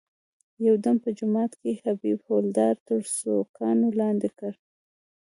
یو 0.65 0.75
دم 0.83 0.95
په 1.03 1.09
جومات 1.17 1.51
کې 1.61 1.71
حبیب 1.83 2.19
حوالدار 2.25 2.75
تر 2.87 2.99
سوکانو 3.17 3.87
لاندې 3.99 4.29
کړ. 4.39 4.53